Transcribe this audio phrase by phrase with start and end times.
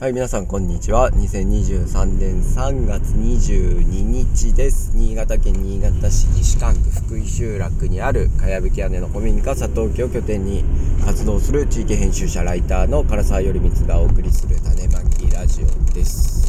[0.00, 1.10] はい、皆さんこんにちは。
[1.10, 4.92] 2023年3月22日です。
[4.94, 10.62] 新潟県新潟市西館区福井集落にあるかやぶき屋根の古民家佐藤家を拠点に
[11.04, 16.48] 活動する地域編集者ライターの唐沢頼光がお送りする種まきラジオです。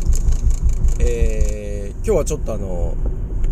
[1.00, 2.94] えー、今日はちょっとあの、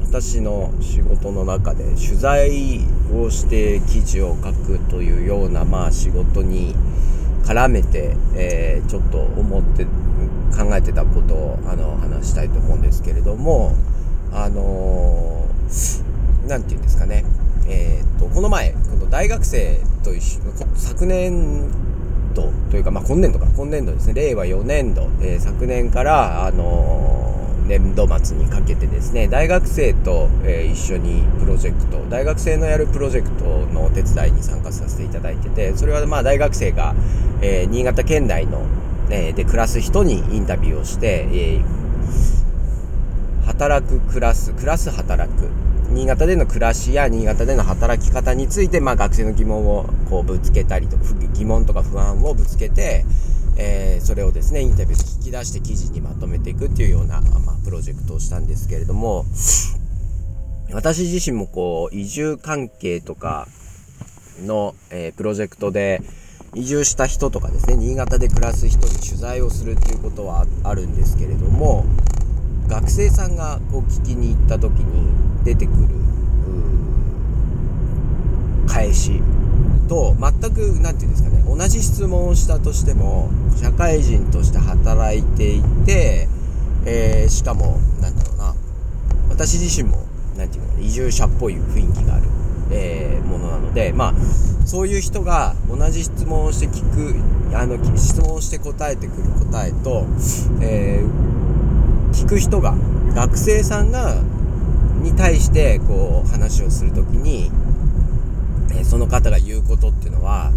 [0.04, 6.76] 私の仕事の中で取材をして記事を書くというようなまあ仕事に
[7.48, 9.77] 絡めて、えー、ちょっと思って
[10.68, 13.74] 考えてたことをあの話したいと思うんですけれども
[14.34, 15.46] あの
[16.48, 17.24] 何、ー、て言うんですかね。
[17.70, 20.42] えー、っとこの前この大学生と一緒
[20.76, 21.70] 昨年
[22.34, 23.46] 度というか、まあ、今年度か。
[23.56, 24.14] 今年度ですね。
[24.14, 27.18] 令和4年度、えー、昨年からあの
[27.68, 33.44] 年度末にかけてですね大学生と、えー、一緒にプロジェクト大学生のやるプロジェクト
[33.74, 36.96] のお手伝いに参加させていただいててそれはまあ大学生が、
[37.42, 38.62] えー、新潟県内の、
[39.10, 41.62] えー、で暮らす人にインタビューをして、え
[43.46, 45.50] 働く暮らす暮らす働く。
[45.90, 53.06] 新潟での暮らしや新潟での働き方について、まあ、学生の疑問をこうぶつけたりとか疑問とか不安をぶつけて、
[53.58, 59.26] えー、それをですねインタビューで引き出して記事にまとめていくっていうような、まあ、プロジェクトをしたんですけれども
[60.74, 63.48] 私自身もこう移住関係とか
[64.46, 66.02] の、えー、プロジェクトで
[66.56, 71.86] 移住した人とかですね新潟で暮らす人に取材をするっていうことはあるんですけれども
[72.68, 75.12] 学生さんがこう聞きに行った時に
[75.44, 75.88] 出てくる
[78.68, 79.22] 返し
[79.88, 86.28] と全く何て言うんですかね同じ質問をしたとしても社会人として働いていて、
[86.86, 88.54] えー、しかもなんだろうな
[89.30, 90.06] 私自身も
[90.38, 92.26] 何て言うのかな移住者っぽい雰囲気がある、
[92.72, 94.14] えー、ものなのでまあ
[94.68, 100.06] そういう人が同じ質問をして聞くあの質問をして答えてくる答えと、
[100.62, 102.76] えー、聞く人が
[103.16, 104.22] 学生さんが
[105.02, 107.50] に対してこう話をする時に
[108.76, 110.52] えその方が言うことっていうのは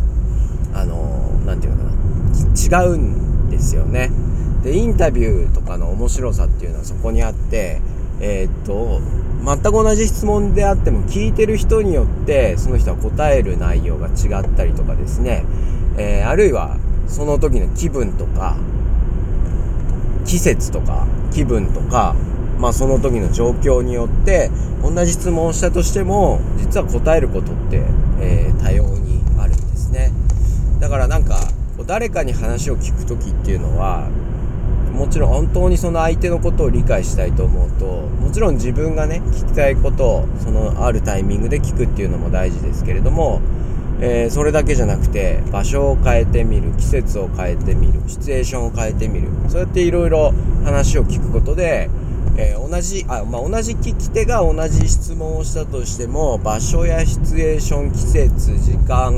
[0.74, 2.84] あの何て言うのかな。
[2.84, 4.10] 違うんですよね。
[4.64, 7.80] でインタビューとかの面白さっていうのはそこにあって
[8.20, 9.00] えー、っと
[9.44, 15.44] 全く同じ質問であっても聞いてる人によってその人は答える内容が違ったりとかですね、
[15.96, 16.76] えー、あるいは
[17.08, 18.56] その時の気分とか
[20.26, 22.14] 季節とか気分とか
[22.60, 24.50] まあ、その時の状況によって
[24.82, 27.82] 同じ質問をしたとしても実は答えることって、
[28.20, 30.12] えー、多様にあるんですね。
[30.78, 31.38] だからなんか
[31.86, 34.08] 誰かに話を聞く時っていうのは
[34.92, 43.40] もちろん本当にその相手のことを理解したいと思うともちろん自分がね聞きたいことをそのあるタイミングで聞くっていうのも大事ですけれども、
[44.00, 50.32] えー、それだけじゃなくて場所を変えてみる季節を変えてみるシチュエーションを変えてみるそうやっていろいろ
[50.64, 51.88] 話を聞くことで
[52.36, 59.12] えー、同じあ、まあ、同じ聞き手が同じ質問をしたとしても場所やシチュエーション季節時間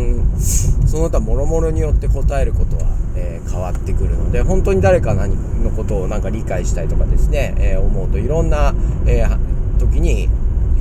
[0.87, 2.83] その他もろもろによって答えることは、
[3.17, 8.75] えー、変わってくるので本当に誰か何のことをなんか理解したいとかですね、えー、思うといろんな、
[9.07, 9.27] え
[9.79, 10.29] 時に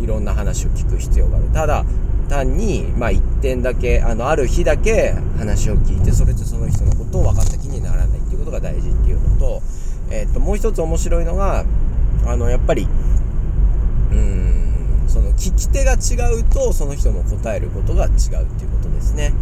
[0.01, 1.47] いろんな話を聞く必要がある。
[1.53, 1.85] ただ
[2.31, 9.61] 単に、まあ、一点だけあのある日だけ話を聞いてそれとその人のことを分かった気にならないっていうことが大事っていうのと,、
[10.09, 11.65] えー、ともう一つ面白いのが
[12.25, 12.87] あのやっぱり
[14.11, 19.33] うーんその聞き手が違うとその人も答えることが違うっていうことですね。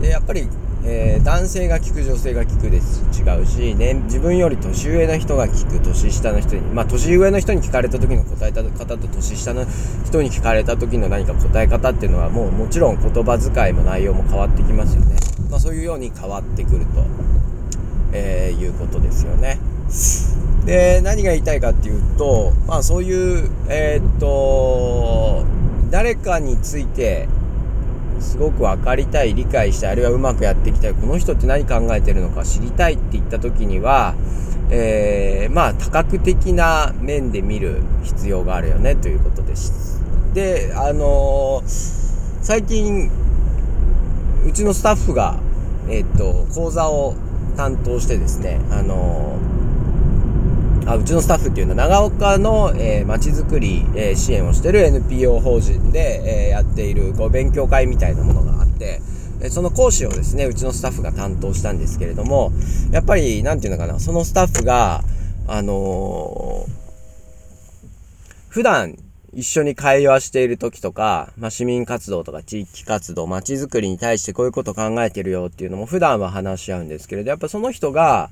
[0.00, 0.48] でやっぱり、
[0.84, 9.64] えー、男性が聞く女性が聞くです違うし、ね、自分より年上の人が聞く年下の人にまあ年上の人に聞かれた時の答え方と年下の
[10.04, 15.16] 人に聞かれた時の何か答え方っていうのはもうもちろん言葉遣いも内容も変わってきますよね、
[15.50, 17.04] まあ、そういうように変わってくると、
[18.12, 19.58] えー、いうことですよね。
[20.64, 25.44] で何が言いたいかっていうとまあそういうえー、っと
[25.90, 27.28] 誰かについて
[28.20, 34.14] すごく分かりたい理解したいあるいはうまくやっていきたいこの人って何考えてるのか知りたいって言った時には、
[34.70, 40.02] えー、まあ多角的な面で見る必要があるよねということです。
[40.32, 43.10] であのー、最近
[44.46, 45.38] うちのスタッフが
[45.88, 47.14] えー、っと講座を
[47.56, 49.53] 担当してですねあのー
[50.86, 59.00] あうちのスタッフっていうのは長岡の、えー、町づくり、えー、支援をしてる NPO 法人で、えー、やっているこう勉強会みたいなものがあって、
[59.40, 62.52] えその講師をですねうちのスタッフが担当したんですけれども
[62.90, 65.02] やっぱり何て言うのかなそのスタッフが
[65.46, 66.66] あの
[68.48, 68.96] 普段
[69.34, 78.30] 一緒に会話している時とか、まあ、市民活動とか地域活動、街づくりに対してこういうこと考えてるよっていうのも普段は話し合うんですけれど、やっぱその人が、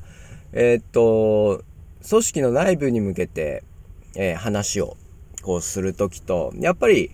[0.53, 1.65] えー、っと、
[2.09, 3.65] 組織の内部に向けて、
[4.17, 4.97] えー、話を
[5.43, 7.11] こうするときと、やっぱり、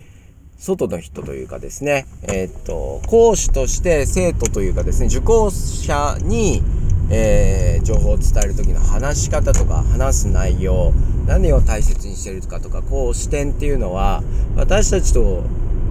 [0.59, 6.63] 外の人というかですね、えー、っと、講師として生徒というかですね、受講者に、
[7.11, 10.93] えー、情報を伝える時の話し方とか話す内容
[11.27, 14.23] 何を大切にしてるかとかこう視点っていうのは
[14.57, 15.45] 私たちと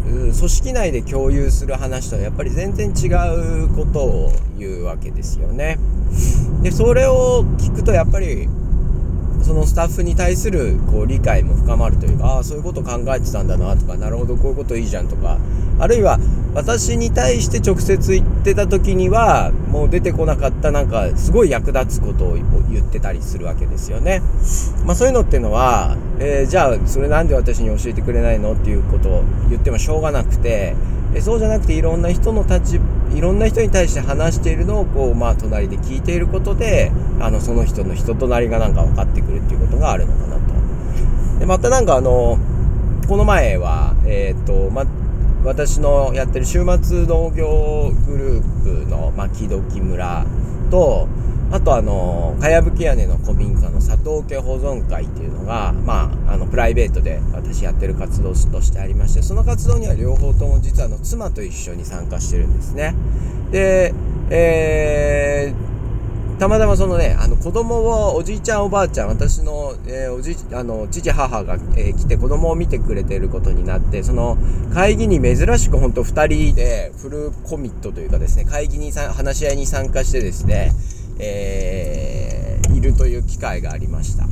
[0.05, 3.07] 組織内で共有する話とはやっぱり全然違
[3.63, 5.77] うことを言うわけですよね。
[6.61, 8.47] でそれを聞くとやっぱり
[9.43, 15.37] そのスタッフに対するこう理解も深まるというかああそういうこと考えてたんだなとかなるほどこういうこといいじゃんとか
[15.79, 16.19] あるいは
[16.53, 24.23] 私に対して直接言ってた時にはもう出てこなかったなんかすごい役立つことを言ってたりするわけですよね。
[24.83, 30.75] まあ、そういうのっていうのは、えー、じゃあそれなんで私に教えてくれないのっていうことを言ってもしょうがなくて、
[31.13, 41.39] えそうじゃなくていろんな人の立場いろんな人に対して話しているのをこうまあ隣で聞いていることであのその人の人となりがなんか分かってくるっていうことがあるのかなと。
[41.39, 42.37] でまたなんかあの
[43.07, 44.85] この前はえ、ー、とま
[45.43, 50.25] 私のやってる週末農業グループの牧時村
[50.69, 51.07] と
[51.49, 62.95] あとあの、かやぶき屋根の古民家の佐藤家保存会っていうのが、まあ、あの、プライベートで私やってる活動としてありまして、その活動には両方とも実はあの、妻と一緒に参加してるんですね。
[63.51, 63.93] で、
[64.29, 74.37] えー、たまたまそのね、あの子供をおじいちゃんおばあちゃん、私の、えー、おじあの父母が、えー、来て子供を見てくれてることになって、その
[74.73, 80.73] 会議に珍しく本当2人でフルコミットというかですね、会議にさ話し合いに参加してですね、
[81.19, 84.25] えー、いるという機会がありました。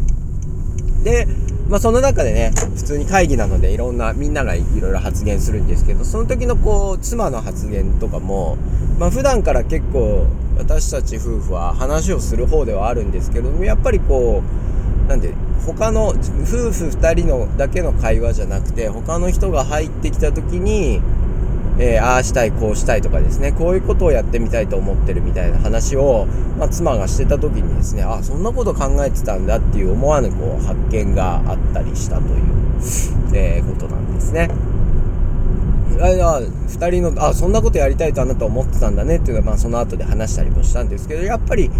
[1.03, 1.27] で、
[1.69, 8.57] まあその中でね、普通に会議なのでいろんな、みんながいろいろ発言するんですけど、その時のこう、妻の発言とかも、
[8.99, 10.25] まあ普段から結構、
[10.57, 14.41] 私たち夫婦は話をする方ではあるんですけどもやっぱりこ
[15.05, 15.33] うなんで
[15.65, 21.01] 他の夫婦2人のだけの会話じゃなくて他の人が入ってきた時に、
[21.77, 26.25] えー、ああしたいこうしたいとかですねこういうことをやってみたいと思ってるみたいな話を、
[26.57, 32.45] まあ、妻がしてた時にですねあそんなこと考えてたんだっていう思わぬこう発見があったりしたという、
[33.33, 34.49] えー、ことなんですね。
[36.01, 41.71] ああ2人のあそんなことやりたいとあなた思ってたんだねっていうのは、まあ、その後で話したりもしたんですけどやっぱり、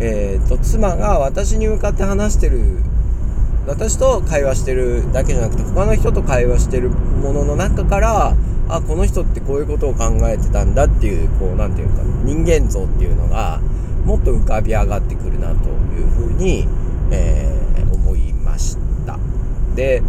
[0.00, 2.78] えーと、妻が私に向かって話してる
[3.66, 8.34] 私と会話してるだけじゃなくて他の人と会話してるものの中から
[8.68, 13.60] あこの人ってこういうことを考えてたんだっていうこう何て言うか人間像っていうのが
[14.04, 16.66] もっと浮かび上がってくるなというふうに、
[17.10, 18.76] えー、思いまし
[19.06, 19.18] た。
[19.74, 20.02] で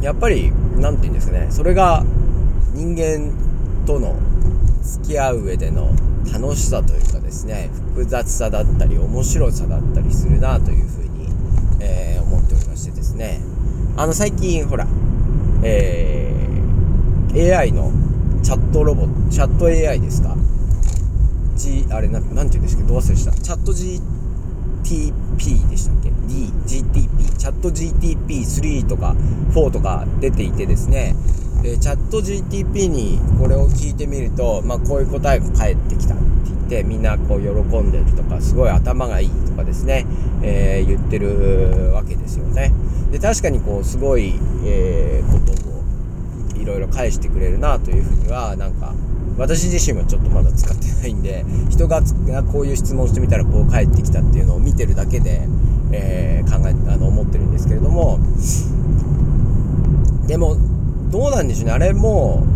[0.00, 2.04] やっぱり何て言うんですかねそれが
[2.72, 3.32] 人間
[3.86, 4.16] との
[4.82, 5.92] 付き合う上での
[6.32, 10.99] 楽しさというかですね複雑さだったり面白さだったりするなというふうに、
[11.80, 13.40] えー、思っておりましてですね。
[13.96, 14.86] あの最近ほら、
[15.62, 17.92] えー、AI の
[18.42, 20.36] チャットロボットチャット AI ですか
[21.56, 23.32] ？G あれななんて言うんですけどどう忘れした？
[23.32, 29.14] チャット GTP でしたっけ？D GTP チャット GTP3 とか
[29.52, 31.14] 4とか出ていてですね。
[31.62, 36.14] でチャット GTP にこれを聞いてみると、まあ、こういう答えが返ってきた。
[36.70, 40.06] てみんなこう喜んでるとかすごい頭がいいとかですね、
[40.42, 42.72] えー、言ってるわけですよね。
[43.10, 48.94] で確かにこうすごい、えー、ことをいろいろ返してくれるなというふうにはなんか
[49.36, 52.02] 私自身はちょっとまだ使ってないんで人が
[52.52, 55.48] こういう質問してみたらこう返ってきたっていうのを見てるだけで、
[55.90, 58.20] えー、考えあの思ってるんですけれども
[60.28, 60.56] でも
[61.10, 61.72] どうなんでしょうね。
[61.72, 62.46] あれも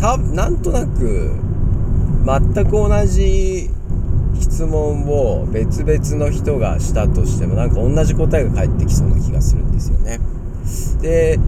[0.00, 1.47] たなんとなく
[2.28, 3.70] 全く同じ
[4.38, 10.20] 質問を別々の人がしたとしてもなんか同じ答えが返ってきそうな気がするんですよね。
[11.00, 11.38] で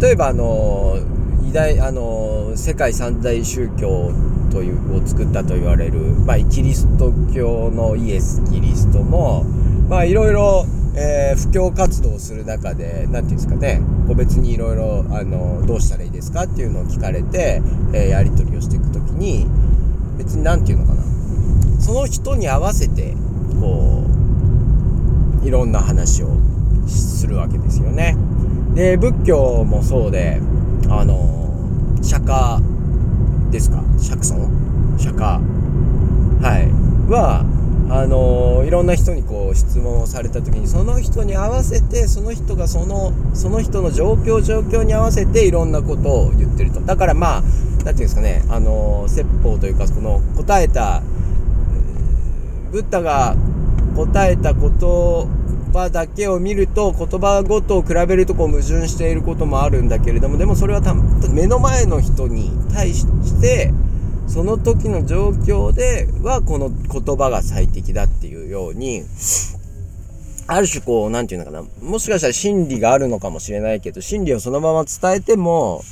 [0.00, 0.98] 例えばあの
[1.46, 4.12] 偉大あの世界三大宗教
[4.50, 9.44] というを作ったと言われる、まあ、キリスト教のイエス・キリストも
[9.88, 10.64] まあいろいろ
[10.96, 15.04] え、布教活動をする中で何て言うんですかね個別にいろいろ
[15.66, 17.62] どうしたらいいですかっていうのを聞かれて、
[17.94, 19.46] えー、やり取りをしていく時に
[20.20, 21.02] 別に何て言うのかな。
[21.80, 23.14] その人に合わせて
[23.58, 24.04] こ
[25.42, 26.28] ういろんな話を
[26.86, 28.18] するわけですよね。
[28.74, 30.38] で仏教もそうで
[30.90, 32.60] あの釈迦
[33.50, 33.82] ですか？
[33.98, 34.46] 釈尊？
[34.98, 35.40] 釈迦。
[36.42, 36.68] はい。
[37.10, 37.46] は
[37.90, 46.80] あのいろんな人にこう質問をされた時にその人に合わせてその人がそのその人の状況状況に合わせていろんなことを言ってると。
[46.82, 47.42] だからまあ
[47.84, 51.02] 何て言うんですかねあの説法というかこの答えた
[52.70, 53.36] ブッダが
[53.96, 54.70] 答えた言
[55.72, 60.80] 葉だけを見ると言葉ごとを比べるとこう矛盾していることもあるんだけれどもでもそれは
[61.32, 63.72] 目の前の人に対して
[64.26, 69.02] その時の状況ではこの言葉が最適だっていうように
[70.46, 75.82] ある種こう何て言うのかなもしかしたら真理があるのかもしれないけど真理をそのまま伝えても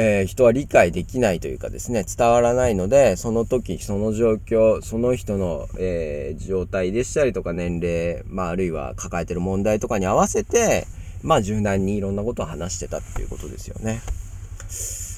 [0.00, 10.86] えー、人は理解できないというかですね、伝わらないので、その時、その状況、その人の、えー、状態でしたりとか年齢、まあ、あるいは抱えてる問題とかに合わせて、
[11.24, 14.00] まあ、柔軟にいろんなことを話してたっていうことですよね。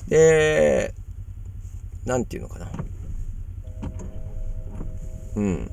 [0.09, 0.95] で、
[2.07, 2.71] なんていうのかな。
[5.37, 5.71] うん。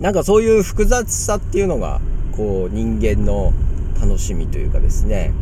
[0.00, 2.00] なんかそういう複雑さっていうのが、
[2.36, 3.52] こう、人間の
[4.00, 5.32] 楽しみというかですね、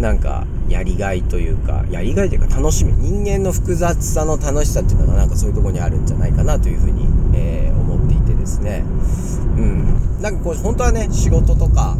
[0.00, 2.92] なんかやりがいというかやりがいというか楽しみ。
[2.94, 8.84] 人間の複雑さの楽しさっていうのがなんかそういうとこにあるんじゃないかなというふうに、えー、思っていてですね。
[9.56, 10.20] うん。
[10.20, 11.96] なんかこう本当はね仕事とか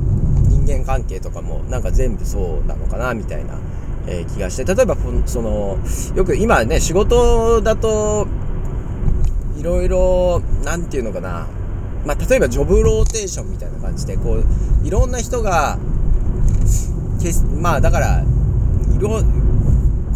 [0.49, 3.59] 人間関係とかもなんか全部そうなのかなみたいな、
[4.07, 4.65] えー、気がして。
[4.65, 4.97] 例えば
[5.27, 5.79] その
[6.15, 8.27] よく今ね仕事だと
[9.59, 11.47] いろいろ何て言うのかな。
[12.07, 15.79] まあ、例えばジョブローテーションみたいな感じでこういろんな人が
[17.61, 18.25] まあだから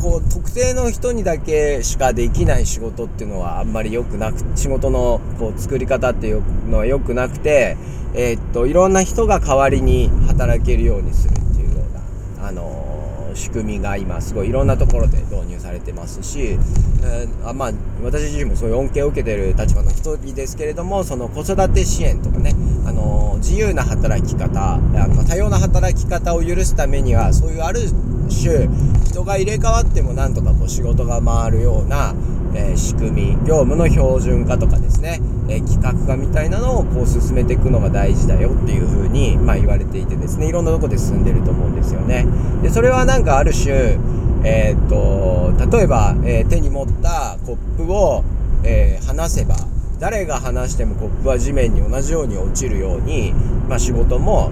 [0.02, 7.76] こう特定の人にだけしかできない仕事っていうのはあんまり良くなく仕事のこう作り方っていうのは良くなくて、
[8.14, 17.72] えー、っといろんな人が代わりに働けるようにするっていうような、あのー、仕組みが今すごいいろんなところで導入されてますし、えー、あまあ
[18.02, 27.82] 私自身もそういう恩恵を受けてる立場の一人ですけれどもその子育て支援とかね、あの自由な働き方あの多様な働き方を許すためにはそういうある
[28.28, 28.68] 種
[29.04, 32.14] 人が入れ替わってもなんとかこう仕事が回るような、
[32.54, 42.26] えー、仕組み業務の標準化とかですね、えー、企画化みたいなのをこう進めていくのが大事だよっていう風にまあ言われていてですねいろんなとこで進んでると思うんですよね
[42.62, 43.98] でそれはなんかある種
[44.44, 48.24] えー、っと例えば、え手に持ったコップを、
[48.64, 49.54] え離せば
[50.02, 53.32] 誰が離してもコップは地面に同じように落ちるように、
[53.68, 54.50] まあ、仕事も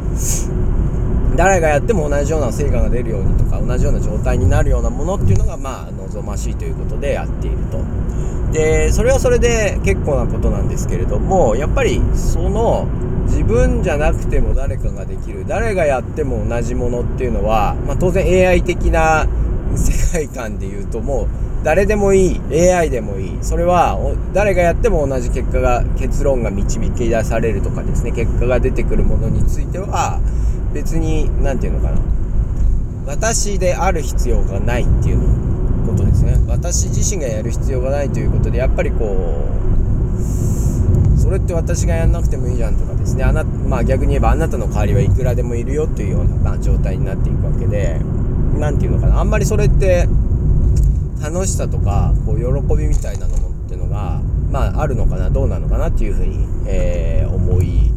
[1.40, 7.82] 誰がやっても同じような成果が出るようにとか同じような状態になるようなものっていうのがまあ望ましいということでやっていると。
[8.52, 12.86] でそれはそれで結構なことなんですけれどもやっぱりその
[13.24, 19.26] 自分じゃなくても誰かができる誰がやっても同じものっていうのは、まあ、当然 AI 的な
[19.76, 21.28] 世界観で言うともう
[21.64, 23.96] 誰でもいい AI でもいいそれは
[24.34, 30.20] 誰がやっても同じ結果が結論が導き出されるとかですね結果が出てくるものについては
[30.72, 32.00] 別に何て言うのかな。
[33.06, 35.18] 私である必要がないっていう
[35.86, 36.36] ことですね。
[36.48, 39.48] 私自身がやる必要がないということでやっぱりこ
[40.16, 43.24] うそれって私がやんなくてもいいじゃんとかですね。
[43.24, 48.00] あな、まあ、逆に言えばあなたの代わりはいくらでもいるよというような、まあ、状態になっていくわけで
[48.58, 49.20] 何て言うのかな。
[49.20, 50.08] あんまりそれって
[51.22, 57.92] 楽しさとかこう喜びみたいなのもってのがまああるのかなどうなのかなっていうふうに、えー、思い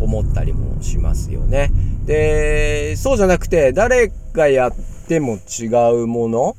[0.00, 1.70] 思ったりもしますよね。
[2.06, 4.72] でそうじゃなくて誰がやっ
[5.08, 5.66] ても違
[6.02, 6.56] うもの？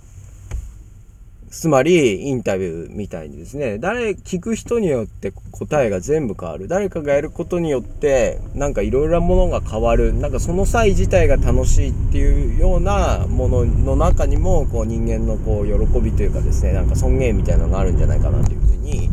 [1.50, 3.80] つまりインタビューみたいにですね。
[3.80, 6.68] 誰聞く人によって答えが全部変わる。
[6.68, 10.14] 誰かがやることによってなんかいろいろなものが変わる。
[10.14, 19.10] なんかその際自体が楽しいっていうようなものの中にもこう人間のこう喜びというかですねなんか尊厳みたいなのがあるんじゃないかなというふうに、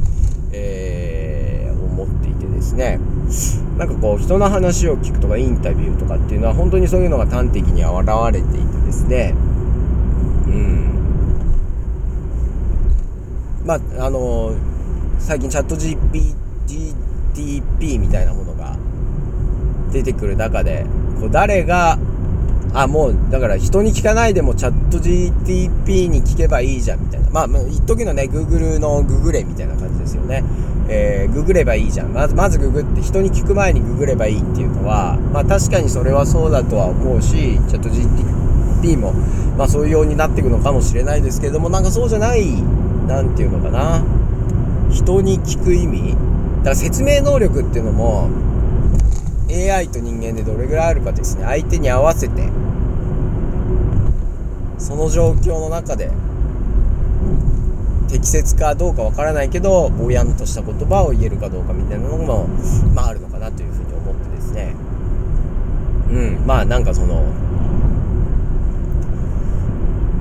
[0.52, 2.98] えー、思っていてですね。
[3.78, 9.34] なんかこう人の話を聞くとかインタビューとかっていうのは本当にそういうのが端的に現れていてですね。
[10.46, 10.94] うん。
[13.66, 14.54] まあ、あの
[15.18, 18.76] 最近チャット GPTP みたいなものが
[19.90, 20.86] 出てくる中で、
[21.20, 21.98] こう誰が、
[22.74, 27.30] あ、もう、だから人に聞かないでもチャット GTP に聞けばいいじゃんみたいな。
[27.30, 30.44] まあ、一時のね、Google のググれみたいな感じですよね。
[30.88, 32.12] えー、ググればいいじゃん。
[32.12, 39.12] まず、まずググって人に聞く前にググればいいっていうのは、まあ確かにそれはそうだとは思うし、チャット GTP も、
[39.56, 42.62] まあそういうようになっていくのかもしれないですけれども、なんかそうじゃない
[43.06, 44.02] 何て言うのかな
[44.90, 46.12] 人に聞く意味
[46.58, 48.28] だから説明能力っていうのも
[49.50, 51.44] AI と人間でどれぐらいあるかですね。
[51.44, 52.48] 相手に合わせて
[54.78, 56.10] その状況の中で
[58.08, 62.46] 適切かどうかわからないけどぼやんとした言葉を言えるかどうかみたいなのも
[62.94, 64.74] まああるのかなというふうに思ってですね。
[66.10, 66.46] うん。
[66.46, 67.24] まあなんかその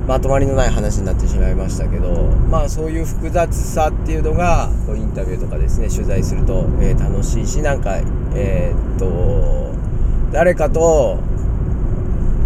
[0.08, 7.98] まとまりのない話になってしまいましたけどまあそういう複雑さっていうのがこうインタビューとかですね取材すると、えー、楽しいしなんか
[8.36, 9.74] えー、っと
[10.32, 11.20] 誰かと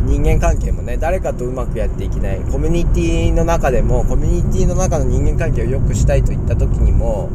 [0.06, 7.30] 人間関係もね誰かとうまくやっていけないコミュニティの中でもコミュニティの中の人間関係を良くしたいといった時にも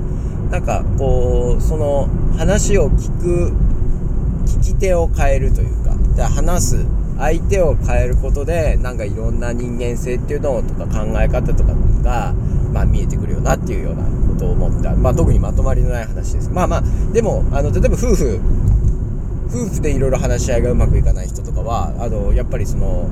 [0.51, 3.53] なんかこうその話を聞く
[4.47, 12.35] 聞き手を変えるというか話す相手を変えることでなんかいろんな人間性っていうのとか考え方とかが、
[12.73, 14.03] まあ、見えてくるよなっていうような
[14.35, 16.51] ことを思った、まあ、特にまとまりのない話です。
[16.51, 18.41] まあまあでもあの例えば夫婦
[19.47, 23.09] 夫婦でいろいろ話し合いがうまくいかない人とかはあのやっぱりその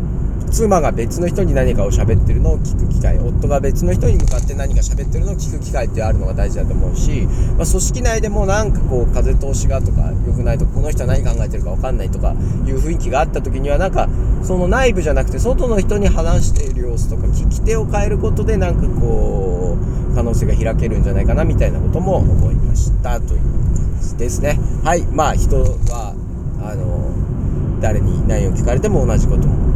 [0.51, 7.23] 妻が別の人に何かを喋ってるのを聞く機会夫が別の人に向かって何か喋ってるのを聞く機会ってあるのが大事だと思うし、
[7.57, 12.35] まあ、組織内でもなんかこう風通しがとか良くないとかこの人は何考えてるか分かんないとかい
[12.73, 14.09] う雰囲気があった時にはなんか
[14.43, 19.79] その内部じゃなくて外の人に話している様子とか聞き手を変えることでなんかこ
[20.11, 24.59] う可能性が開けるんじゃないかなみたいなことも思いましたという感じですね。
[24.83, 25.03] はい。
[25.03, 26.15] まあ人は
[26.63, 29.70] あの誰に何を聞かれても同じこと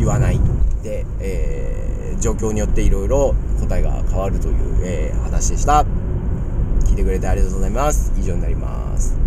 [0.00, 0.40] 言わない
[0.82, 5.84] で、えー、状況によっていろいろ答えが変わるという、えー、話でした。
[6.86, 8.12] 聞いてくれてありがとうございます。
[8.18, 9.19] 以上になります。